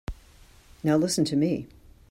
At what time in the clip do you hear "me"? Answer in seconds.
1.35-1.67